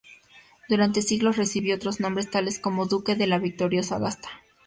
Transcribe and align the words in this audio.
Durante 0.67 1.03
siglos 1.03 1.37
recibió 1.37 1.75
otros 1.75 1.99
nombres 1.99 2.31
tales 2.31 2.57
como 2.57 2.87
Duque 2.87 3.13
de 3.13 3.27
la 3.27 3.37
Victoria 3.37 3.81
o 3.81 3.83
Sagasta 3.83 4.29